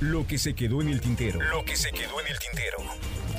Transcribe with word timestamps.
Lo 0.00 0.26
que 0.26 0.36
se 0.36 0.54
quedó 0.54 0.82
en 0.82 0.88
el 0.88 1.00
tintero. 1.00 1.40
Lo 1.40 1.64
que 1.64 1.74
se 1.74 1.90
quedó 1.90 2.20
en 2.20 2.26
el 2.26 2.38
tintero. 2.38 2.76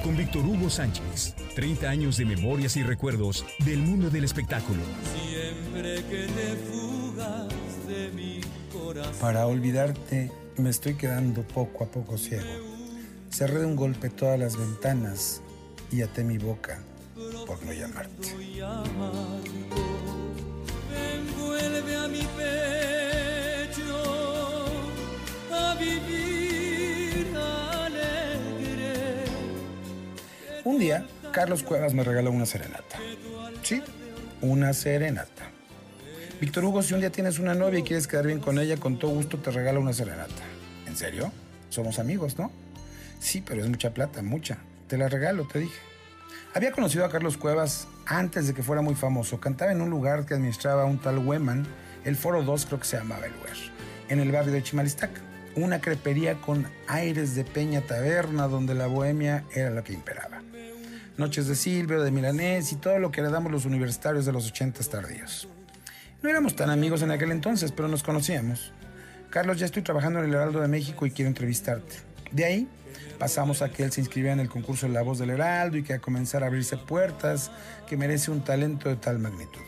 Con 0.04 0.18
Víctor 0.18 0.44
Hugo 0.44 0.72
Sánchez. 0.72 1.36
30 1.54 1.88
años 1.88 2.18
de 2.18 2.26
memorias 2.26 2.76
y 2.78 2.84
recuerdos 2.84 3.46
del 3.60 3.78
mundo 3.78 4.10
del 4.10 4.24
espectáculo. 4.24 4.82
Siempre 5.16 6.04
que 6.06 6.26
te 6.26 6.56
fugas 6.56 7.48
de 7.88 8.10
mi 8.10 8.42
corazón. 8.74 9.14
Para 9.22 9.46
olvidarte, 9.46 10.32
me 10.58 10.72
estoy 10.72 10.96
quedando 10.96 11.44
poco 11.44 11.84
a 11.84 11.88
poco 11.92 12.18
ciego. 12.18 12.44
Cerré 13.30 13.60
de 13.60 13.66
un 13.68 13.76
golpe 13.76 14.10
todas 14.10 14.40
las 14.40 14.58
ventanas 14.58 15.44
y 15.92 16.02
até 16.02 16.24
mi 16.24 16.40
boca 16.40 16.82
por 17.46 17.64
no 17.64 17.72
llamarte. 17.72 18.30
Un 30.68 30.80
día, 30.80 31.06
Carlos 31.32 31.64
Cuevas 31.64 31.94
me 31.94 32.04
regaló 32.04 32.30
una 32.30 32.46
serenata. 32.46 33.00
Sí, 33.64 33.82
una 34.42 34.74
serenata. 34.74 35.50
Víctor 36.42 36.66
Hugo, 36.66 36.84
si 36.84 36.94
un 36.94 37.00
día 37.00 37.10
tienes 37.10 37.40
una 37.40 37.56
novia 37.56 37.80
y 37.80 37.84
quieres 37.84 38.06
quedar 38.06 38.28
bien 38.28 38.42
con 38.42 38.60
ella, 38.60 38.76
con 38.76 39.00
todo 39.00 39.12
gusto 39.12 39.38
te 39.38 39.50
regalo 39.50 39.80
una 39.80 39.94
serenata. 39.94 40.44
¿En 40.86 40.98
serio? 40.98 41.32
Somos 41.70 42.00
amigos, 42.00 42.38
¿no? 42.38 42.52
Sí, 43.22 43.42
pero 43.48 43.64
es 43.64 43.70
mucha 43.70 43.94
plata, 43.94 44.22
mucha. 44.22 44.58
Te 44.90 44.98
la 44.98 45.08
regalo, 45.08 45.48
te 45.48 45.60
dije. 45.60 45.80
Había 46.54 46.74
conocido 46.74 47.06
a 47.06 47.10
Carlos 47.10 47.38
Cuevas 47.38 47.88
antes 48.06 48.46
de 48.48 48.54
que 48.54 48.62
fuera 48.62 48.82
muy 48.82 48.96
famoso. 48.96 49.40
Cantaba 49.40 49.72
en 49.72 49.80
un 49.80 49.90
lugar 49.90 50.26
que 50.26 50.34
administraba 50.34 50.84
un 50.84 51.00
tal 51.00 51.20
Weman, 51.20 51.66
el 52.04 52.18
Foro 52.18 52.44
2 52.44 52.66
creo 52.66 52.80
que 52.80 52.86
se 52.86 52.98
llamaba 52.98 53.26
el 53.26 53.32
lugar, 53.32 53.56
en 54.10 54.20
el 54.20 54.34
barrio 54.34 54.52
de 54.52 54.62
Chimalistaca. 54.64 55.22
Una 55.56 55.80
crepería 55.80 56.42
con 56.42 56.68
aires 56.90 57.36
de 57.36 57.46
peña 57.46 57.80
taberna 57.80 58.50
donde 58.50 58.76
la 58.76 58.88
bohemia 58.88 59.46
era 59.56 59.70
la 59.70 59.82
que 59.86 59.94
imperaba. 59.94 60.37
Noches 61.18 61.48
de 61.48 61.56
Silvio, 61.56 62.04
de 62.04 62.12
Milanés 62.12 62.72
y 62.72 62.76
todo 62.76 63.00
lo 63.00 63.12
que 63.12 63.22
heredamos 63.22 63.52
los 63.52 63.66
universitarios 63.66 64.28
de 64.28 64.32
los 64.32 64.48
ochentas 64.48 64.88
tardíos. 64.88 65.48
No 66.22 66.30
éramos 66.30 66.56
tan 66.56 66.70
amigos 66.70 67.02
en 67.02 67.10
aquel 67.10 67.32
entonces, 67.32 67.72
pero 67.72 67.88
nos 67.88 68.04
conocíamos. 68.04 68.72
Carlos, 69.32 69.58
ya 69.58 69.66
estoy 69.66 69.82
trabajando 69.82 70.20
en 70.20 70.26
el 70.26 70.36
Heraldo 70.36 70.62
de 70.62 70.68
México 70.68 71.08
y 71.08 71.12
quiero 71.12 71.30
entrevistarte. 71.30 71.96
De 72.32 72.46
ahí 72.46 72.68
pasamos 73.18 73.64
a 73.64 73.70
que 73.70 73.84
él 73.84 73.92
se 73.92 74.02
inscribiera 74.02 74.34
en 74.34 74.40
el 74.40 74.48
concurso 74.48 74.86
de 74.86 74.94
La 74.94 75.02
Voz 75.02 75.18
del 75.18 75.32
Heraldo 75.32 75.78
y 75.78 75.84
que 75.84 75.94
a 75.94 76.00
comenzar 76.00 76.44
a 76.44 76.48
abrirse 76.48 76.78
puertas 76.78 77.50
que 77.88 77.98
merece 77.98 78.30
un 78.30 78.44
talento 78.44 78.88
de 78.88 78.96
tal 78.96 79.18
magnitud. 79.18 79.62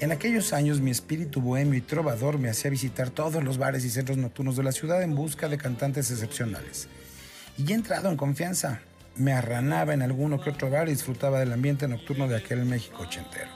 En 0.00 0.10
aquellos 0.10 0.52
años 0.52 0.80
mi 0.80 0.90
espíritu 0.90 1.40
bohemio 1.40 1.78
y 1.78 1.80
trovador 1.80 2.38
me 2.38 2.50
hacía 2.50 2.72
visitar 2.72 3.10
todos 3.10 3.44
los 3.44 3.56
bares 3.56 3.84
y 3.84 3.90
centros 3.90 4.18
nocturnos 4.18 4.56
de 4.56 4.64
la 4.64 4.72
ciudad 4.72 5.00
en 5.00 5.14
busca 5.14 5.48
de 5.48 5.58
cantantes 5.58 6.10
excepcionales. 6.10 6.88
Y 7.56 7.64
ya 7.66 7.76
entrado 7.76 8.08
en 8.08 8.16
confianza, 8.16 8.80
me 9.16 9.32
arranaba 9.32 9.94
en 9.94 10.02
alguno 10.02 10.40
que 10.40 10.50
otro 10.50 10.70
bar 10.70 10.88
y 10.88 10.92
disfrutaba 10.92 11.38
del 11.38 11.52
ambiente 11.52 11.88
nocturno 11.88 12.28
de 12.28 12.36
aquel 12.36 12.64
México 12.64 13.02
ochentero. 13.02 13.50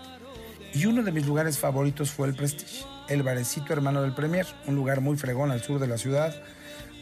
Y 0.75 0.87
uno 0.87 1.03
de 1.03 1.13
mis 1.13 1.27
lugares 1.27 1.59
favoritos 1.59 2.11
fue 2.11 2.29
el 2.29 2.35
Prestige, 2.35 2.85
el 3.09 3.23
barecito 3.23 3.73
hermano 3.73 4.03
del 4.03 4.15
Premier, 4.15 4.47
un 4.67 4.75
lugar 4.75 5.01
muy 5.01 5.17
fregón 5.17 5.51
al 5.51 5.63
sur 5.63 5.81
de 5.81 5.87
la 5.87 5.97
ciudad, 5.97 6.35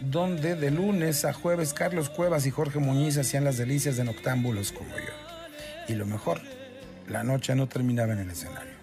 donde 0.00 0.54
de 0.54 0.70
lunes 0.70 1.24
a 1.24 1.32
jueves 1.32 1.72
Carlos 1.72 2.10
Cuevas 2.10 2.46
y 2.46 2.50
Jorge 2.50 2.78
Muñiz 2.78 3.16
hacían 3.16 3.44
las 3.44 3.56
delicias 3.56 3.96
de 3.96 4.04
noctámbulos 4.04 4.72
como 4.72 4.90
yo. 4.90 5.12
Y 5.88 5.94
lo 5.94 6.06
mejor, 6.06 6.40
la 7.08 7.24
noche 7.24 7.54
no 7.54 7.68
terminaba 7.68 8.12
en 8.12 8.20
el 8.20 8.30
escenario. 8.30 8.74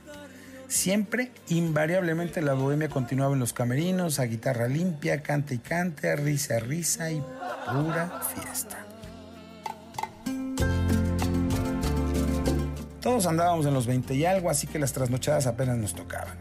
Siempre, 0.67 1.31
invariablemente, 1.49 2.41
la 2.41 2.53
bohemia 2.53 2.87
continuaba 2.87 3.33
en 3.33 3.39
los 3.39 3.51
camerinos, 3.51 4.19
a 4.19 4.25
guitarra 4.25 4.67
limpia, 4.67 5.21
cante 5.21 5.55
y 5.55 5.57
cante, 5.57 6.15
risa, 6.15 6.59
risa 6.59 7.11
y 7.11 7.21
pura 7.69 8.21
fiesta. 8.33 8.90
Todos 13.01 13.25
andábamos 13.25 13.65
en 13.65 13.73
los 13.73 13.87
20 13.87 14.13
y 14.13 14.25
algo, 14.25 14.51
así 14.51 14.67
que 14.67 14.77
las 14.77 14.93
trasnochadas 14.93 15.47
apenas 15.47 15.75
nos 15.75 15.95
tocaban. 15.95 16.35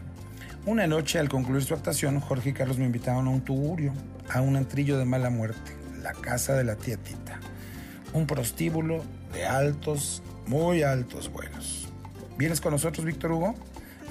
Una 0.67 0.85
noche, 0.85 1.17
al 1.17 1.27
concluir 1.27 1.63
su 1.63 1.73
actuación, 1.73 2.19
Jorge 2.19 2.51
y 2.51 2.53
Carlos 2.53 2.77
me 2.77 2.85
invitaron 2.85 3.27
a 3.27 3.31
un 3.31 3.41
tugurio, 3.41 3.93
a 4.29 4.41
un 4.41 4.55
antrillo 4.55 4.99
de 4.99 5.05
mala 5.05 5.31
muerte, 5.31 5.75
la 6.03 6.13
casa 6.13 6.53
de 6.53 6.63
la 6.63 6.75
tía 6.75 6.97
Tita. 6.97 7.39
Un 8.13 8.27
prostíbulo 8.27 9.03
de 9.33 9.47
altos, 9.47 10.21
muy 10.45 10.83
altos 10.83 11.31
vuelos. 11.31 11.89
¿Vienes 12.37 12.61
con 12.61 12.73
nosotros, 12.73 13.07
Víctor 13.07 13.31
Hugo? 13.31 13.55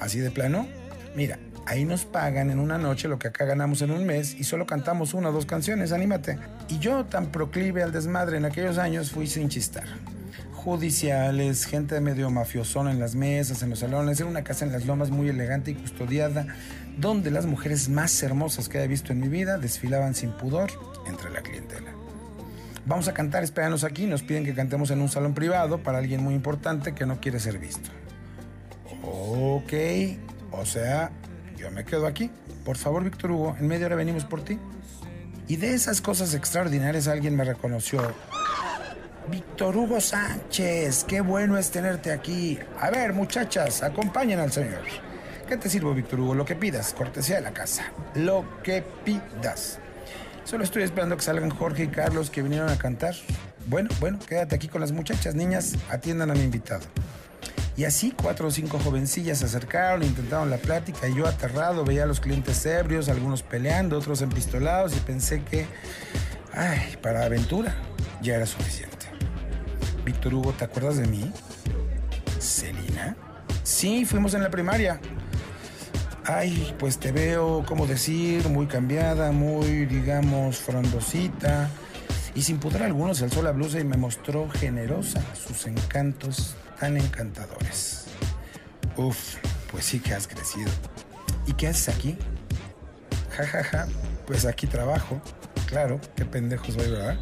¿Así 0.01 0.19
de 0.19 0.33
plano? 0.33 0.67
Mira, 1.15 1.39
ahí 1.67 1.85
nos 1.85 2.05
pagan 2.05 2.51
en 2.51 2.59
una 2.59 2.79
noche 2.79 3.07
lo 3.07 3.21
que 3.21 3.29
acá 3.29 3.45
ganamos 3.45 3.81
en 3.83 3.93
un 3.93 4.05
mes 4.05 4.35
y 4.35 4.43
solo 4.43 4.67
cantamos 4.67 5.15
una 5.15 5.29
o 5.29 5.33
dos 5.33 5.47
canciones, 5.47 5.93
anímate. 5.93 6.37
Y 6.69 6.81
yo, 6.81 7.05
tan 7.05 7.27
proclive 7.27 7.85
al 7.85 7.93
desmadre 7.93 8.39
en 8.39 8.45
aquellos 8.45 8.77
años, 8.77 9.13
fui 9.13 9.29
sin 9.29 9.49
chistar 9.49 9.85
judiciales, 10.61 11.65
gente 11.65 12.01
medio 12.01 12.31
mafiosona 12.31 12.91
en 12.91 13.01
las 13.01 13.15
mesas, 13.15 13.63
en 13.63 13.71
los 13.71 13.79
salones. 13.79 14.21
Era 14.21 14.29
una 14.29 14.45
casa 14.45 14.67
en 14.67 14.73
las 14.73 14.85
lomas 14.85 15.11
muy 15.11 15.29
elegante 15.29 15.71
y 15.71 15.75
custodiada, 15.75 16.47
donde 16.99 17.31
las 17.31 17.47
mujeres 17.47 17.89
más 17.89 18.23
hermosas 18.23 18.69
que 18.69 18.79
haya 18.79 18.87
visto 18.87 19.13
en 19.13 19.21
mi 19.21 19.29
vida 19.29 19.57
desfilaban 19.57 20.15
sin 20.15 20.33
pudor 20.33 20.71
entre 21.07 21.31
la 21.31 21.41
clientela. 21.41 21.93
Vamos 22.85 23.09
a 23.09 23.15
cantar, 23.15 23.43
espéranos 23.43 23.85
aquí, 23.85 24.07
nos 24.07 24.23
piden 24.23 24.45
que 24.45 24.55
cantemos 24.55 24.91
en 24.91 25.01
un 25.01 25.09
salón 25.09 25.33
privado 25.33 25.83
para 25.83 25.99
alguien 25.99 26.23
muy 26.23 26.35
importante 26.35 26.95
que 26.95 27.07
no 27.07 27.21
quiere 27.21 27.41
ser 27.41 27.59
visto. 27.59 27.91
Ok, 29.03 29.73
o 30.53 30.67
sea, 30.67 31.11
yo 31.57 31.71
me 31.71 31.85
quedo 31.85 32.07
aquí. 32.07 32.31
Por 32.65 32.77
favor, 32.77 33.03
Víctor 33.03 33.31
Hugo, 33.31 33.57
en 33.59 33.67
media 33.67 33.87
hora 33.87 33.97
venimos 33.97 34.25
por 34.25 34.45
ti. 34.45 34.59
Y 35.49 35.57
de 35.57 35.73
esas 35.75 36.01
cosas 36.01 36.35
extraordinarias 36.35 37.09
alguien 37.09 37.35
me 37.35 37.45
reconoció 37.45 38.01
Víctor 39.31 39.77
Hugo 39.77 40.01
Sánchez, 40.01 41.05
qué 41.05 41.21
bueno 41.21 41.57
es 41.57 41.71
tenerte 41.71 42.11
aquí. 42.11 42.59
A 42.81 42.91
ver, 42.91 43.13
muchachas, 43.13 43.83
acompañen 43.83 44.41
al 44.41 44.51
señor. 44.51 44.83
¿Qué 45.47 45.57
te 45.57 45.71
sirvo, 45.71 45.95
Víctor 45.95 46.19
Hugo? 46.19 46.35
Lo 46.35 46.45
que 46.45 46.57
pidas, 46.57 46.93
cortesía 46.93 47.37
de 47.37 47.43
la 47.43 47.53
casa. 47.53 47.93
Lo 48.17 48.45
que 48.65 48.83
pidas. 49.05 49.79
Solo 50.43 50.65
estoy 50.65 50.83
esperando 50.83 51.17
que 51.17 51.23
salgan 51.23 51.51
Jorge 51.51 51.85
y 51.85 51.89
Carlos 51.89 52.29
que 52.29 52.43
vinieron 52.43 52.71
a 52.71 52.77
cantar. 52.77 53.15
Bueno, 53.67 53.89
bueno, 54.01 54.19
quédate 54.19 54.57
aquí 54.57 54.67
con 54.67 54.81
las 54.81 54.91
muchachas, 54.91 55.37
niñas, 55.37 55.77
atiendan 55.91 56.33
a 56.33 56.35
mi 56.35 56.43
invitado. 56.43 56.85
Y 57.77 57.85
así 57.85 58.13
cuatro 58.21 58.49
o 58.49 58.51
cinco 58.51 58.81
jovencillas 58.81 59.39
se 59.39 59.45
acercaron, 59.45 60.03
intentaron 60.03 60.51
la 60.51 60.59
plática 60.59 61.09
y 61.09 61.15
yo 61.15 61.29
aterrado 61.29 61.85
veía 61.85 62.03
a 62.03 62.07
los 62.07 62.19
clientes 62.19 62.67
ebrios, 62.67 63.09
algunos 63.09 63.45
peleando, 63.45 63.97
otros 63.97 64.23
empistolados 64.23 64.97
y 64.97 65.01
pensé 65.01 65.43
que, 65.45 65.67
ay, 66.53 66.97
para 67.01 67.25
aventura 67.25 67.77
ya 68.23 68.35
era 68.35 68.47
suficiente. 68.47 69.00
Víctor 70.11 70.35
Hugo, 70.35 70.53
¿te 70.53 70.65
acuerdas 70.65 70.97
de 70.97 71.07
mí? 71.07 71.31
¿Celina? 72.41 73.17
Sí, 73.63 74.05
fuimos 74.05 74.35
en 74.35 74.43
la 74.43 74.51
primaria. 74.51 75.01
Ay, 76.25 76.75
pues 76.81 76.99
te 76.99 77.13
veo, 77.13 77.65
¿cómo 77.65 77.87
decir? 77.87 78.49
Muy 78.49 78.67
cambiada, 78.67 79.31
muy, 79.31 79.87
digamos, 79.87 80.57
frondosita. 80.59 81.71
Y 82.35 82.43
sin 82.43 82.59
pudor 82.59 82.83
alguno 82.83 83.15
se 83.15 83.23
alzó 83.23 83.41
la 83.41 83.53
blusa 83.53 83.79
y 83.79 83.85
me 83.85 83.97
mostró 83.97 84.51
generosa 84.51 85.23
sus 85.33 85.69
encantos 85.69 86.57
tan 86.81 86.97
encantadores. 86.97 88.07
Uf, 88.97 89.37
pues 89.71 89.85
sí 89.85 90.01
que 90.01 90.15
has 90.15 90.27
crecido. 90.27 90.73
¿Y 91.47 91.53
qué 91.53 91.69
haces 91.69 91.95
aquí? 91.95 92.19
Ja, 93.31 93.47
ja, 93.47 93.63
ja, 93.63 93.87
pues 94.27 94.45
aquí 94.45 94.67
trabajo. 94.67 95.23
Claro, 95.67 96.01
qué 96.17 96.25
pendejo 96.25 96.65
soy, 96.73 96.91
¿verdad? 96.91 97.17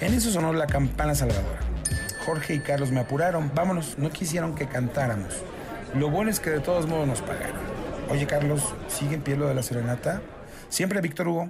En 0.00 0.14
eso 0.14 0.30
sonó 0.30 0.54
la 0.54 0.66
campana 0.66 1.14
salvadora. 1.14 1.65
Jorge 2.26 2.54
y 2.54 2.58
Carlos 2.58 2.90
me 2.90 2.98
apuraron. 2.98 3.52
Vámonos, 3.54 3.98
no 3.98 4.10
quisieron 4.10 4.56
que 4.56 4.66
cantáramos. 4.66 5.32
Lo 5.94 6.10
bueno 6.10 6.28
es 6.28 6.40
que 6.40 6.50
de 6.50 6.58
todos 6.58 6.88
modos 6.88 7.06
nos 7.06 7.22
pagaron. 7.22 7.60
Oye, 8.10 8.26
Carlos, 8.26 8.74
¿sigue 8.88 9.14
en 9.14 9.22
pie 9.22 9.36
lo 9.36 9.46
de 9.46 9.54
la 9.54 9.62
serenata? 9.62 10.20
Siempre 10.68 11.00
Víctor 11.00 11.28
Hugo. 11.28 11.48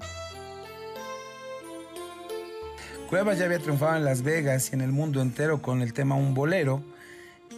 Cuevas 3.08 3.38
ya 3.38 3.46
había 3.46 3.58
triunfado 3.58 3.96
en 3.96 4.04
Las 4.04 4.20
Vegas 4.20 4.68
y 4.70 4.74
en 4.74 4.82
el 4.82 4.92
mundo 4.92 5.22
entero 5.22 5.62
con 5.62 5.80
el 5.80 5.94
tema 5.94 6.14
Un 6.14 6.34
Bolero. 6.34 6.84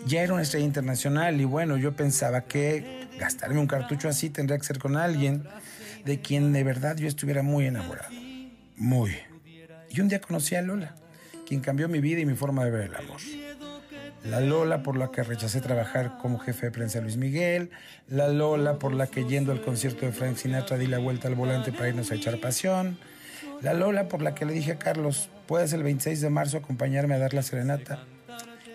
Ya 0.06 0.23
era 0.23 0.32
una 0.32 0.43
estrella 0.43 0.67
internacional 0.67 1.41
y 1.41 1.44
bueno, 1.44 1.76
yo 1.76 1.97
pensaba 1.97 2.43
que 2.43 3.09
gastarme 3.19 3.59
un 3.59 3.67
cartucho 3.67 4.09
así 4.09 4.31
tendría 4.31 4.59
que 4.59 4.65
ser 4.65 4.79
con 4.79 4.97
alguien 4.97 5.43
de 6.05 6.20
quien 6.20 6.53
de 6.53 6.62
verdad 6.62 6.97
yo 6.97 7.09
estuviera 7.09 7.43
muy 7.43 7.67
enamorado. 7.67 8.11
Muy. 8.76 9.17
Y 9.91 10.00
un 10.00 10.09
día 10.09 10.20
conocí 10.20 10.55
a 10.55 10.62
Lola, 10.62 10.94
quien 11.49 11.62
cambió 11.62 11.89
mi 11.89 12.00
vida 12.00 12.21
y 12.21 12.27
mi 12.27 12.35
forma 12.35 12.62
de 12.62 12.71
ver 12.71 12.91
el 12.91 12.95
amor. 12.95 13.21
La 14.23 14.41
Lola 14.41 14.83
por 14.83 14.99
la 14.99 15.11
que 15.11 15.23
rechacé 15.23 15.62
trabajar 15.62 16.19
como 16.19 16.39
jefe 16.39 16.67
de 16.67 16.73
prensa 16.73 17.00
Luis 17.00 17.17
Miguel, 17.17 17.71
la 18.06 18.29
Lola 18.29 18.79
por 18.79 18.93
la 18.93 19.06
que 19.06 19.25
yendo 19.25 19.53
al 19.53 19.62
concierto 19.62 20.05
de 20.05 20.12
Frank 20.12 20.37
Sinatra 20.37 20.77
di 20.77 20.87
la 20.87 20.99
vuelta 20.99 21.27
al 21.27 21.37
volante 21.37 21.73
para 21.73 21.89
irnos 21.89 22.11
a 22.11 22.17
echar 22.17 22.39
pasión, 22.39 22.99
la 23.62 23.73
Lola 23.73 24.09
por 24.09 24.21
la 24.21 24.35
que 24.35 24.45
le 24.45 24.53
dije 24.53 24.73
a 24.73 24.79
Carlos, 24.79 25.31
puedes 25.47 25.73
el 25.73 25.83
26 25.83 26.21
de 26.21 26.29
marzo 26.29 26.59
acompañarme 26.59 27.15
a 27.15 27.19
dar 27.19 27.33
la 27.33 27.43
serenata. 27.43 28.05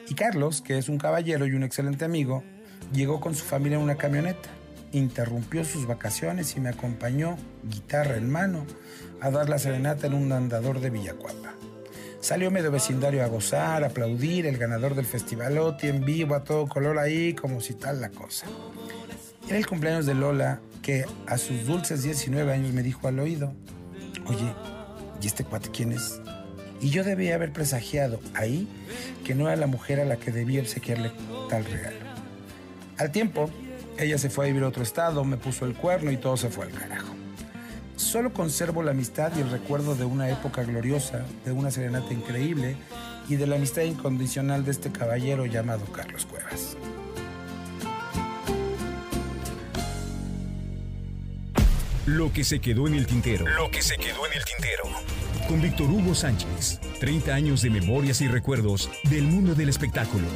Y 0.10 0.16
Carlos, 0.16 0.64
que 0.64 0.80
es 0.80 0.90
un 0.90 0.98
caballero 0.98 1.46
y 1.46 1.52
un 1.52 1.64
excelente 1.64 2.06
amigo, 2.06 2.44
llegó 2.92 3.22
con 3.22 3.36
su 3.36 3.46
familia 3.46 3.78
en 3.78 3.84
una 3.84 3.98
camioneta. 3.98 4.50
interrumpió 4.92 5.64
sus 5.64 5.88
vacaciones 5.88 6.56
y 6.56 6.60
me 6.60 6.70
acompañó, 6.70 7.38
guitarra 7.64 8.16
en 8.16 8.32
mano, 8.32 8.66
a 9.22 9.32
dar 9.32 9.50
la 9.50 9.58
serenata 9.58 10.08
en 10.08 10.14
un 10.14 10.32
andador 10.32 10.80
de 10.80 10.90
Villacuapa. 10.90 11.54
Salió 12.24 12.50
medio 12.52 12.72
vecindario 12.72 13.22
a 13.22 13.28
gozar, 13.28 13.84
a 13.84 13.88
aplaudir, 13.88 14.46
el 14.46 14.58
ganador 14.58 14.96
del 14.96 15.06
festivalote 15.06 15.90
en 15.90 16.06
vivo, 16.06 16.36
a 16.36 16.46
todo 16.46 16.68
color 16.68 16.98
ahí, 16.98 17.34
como 17.34 17.60
si 17.60 17.74
tal 17.74 18.00
la 18.00 18.12
cosa. 18.12 18.46
Era 19.46 19.58
el 19.58 19.68
cumpleaños 19.68 20.06
de 20.06 20.14
Lola, 20.14 20.62
que 20.82 21.06
a 21.28 21.38
sus 21.38 21.66
dulces 21.66 22.02
19 22.04 22.54
años 22.54 22.72
me 22.72 22.82
dijo 22.82 23.10
al 23.10 23.20
oído, 23.20 23.52
oye, 24.26 24.54
¿y 25.22 25.28
este 25.28 25.44
cuate 25.44 25.70
quién 25.70 25.92
es? 25.92 26.22
Y 26.80 26.92
yo 26.92 27.04
debía 27.04 27.36
haber 27.36 27.52
presagiado 27.52 28.22
ahí 28.36 28.70
que 29.26 29.36
no 29.36 29.50
era 29.50 29.58
la 29.58 29.68
mujer 29.68 30.00
a 30.00 30.06
la 30.06 30.16
que 30.16 30.32
debía 30.32 30.62
obsequiarle 30.62 31.12
tal 31.50 31.66
regalo. 31.66 32.06
Al 33.00 33.12
tiempo, 33.12 33.50
ella 34.00 34.18
se 34.18 34.30
fue 34.30 34.46
a 34.46 34.48
vivir 34.48 34.64
a 34.64 34.70
otro 34.70 34.84
estado, 34.84 35.26
me 35.26 35.36
puso 35.36 35.66
el 35.66 35.74
cuerno 35.74 36.10
y 36.10 36.16
todo 36.16 36.38
se 36.38 36.48
fue 36.48 36.68
al 36.68 36.72
carajo. 36.72 37.23
Solo 37.96 38.34
conservo 38.34 38.84
la 38.84 38.92
amistad 38.92 39.32
y 39.38 39.42
el 39.42 39.50
recuerdo 39.50 39.96
de 39.96 40.06
una 40.06 40.30
época 40.30 40.64
gloriosa, 40.64 41.26
de 41.46 41.52
una 41.52 41.72
serenata 41.72 42.14
increíble 42.14 42.76
y 43.30 43.36
de 43.36 43.48
la 43.48 43.56
amistad 43.56 43.84
incondicional 43.84 44.66
de 44.66 44.72
este 44.72 44.92
caballero 44.92 45.46
llamado 45.46 45.86
Carlos 45.92 46.26
Cuevas. 46.26 46.76
Lo 52.06 52.34
que 52.34 52.44
se 52.44 52.60
quedó 52.60 52.88
en 52.88 52.96
el 52.96 53.08
tintero. 53.08 53.46
Lo 53.48 53.72
que 53.72 53.82
se 53.82 53.96
quedó 53.96 54.26
en 54.28 54.34
el 54.34 54.44
tintero. 54.44 54.84
Con 55.48 55.62
Víctor 55.62 55.90
Hugo 55.90 56.14
Sánchez. 56.14 56.82
30 57.00 57.34
años 57.34 57.62
de 57.62 57.70
memorias 57.70 58.20
y 58.22 58.28
recuerdos 58.28 58.90
del 59.10 59.24
mundo 59.24 59.56
del 59.56 59.70
espectáculo. 59.70 60.28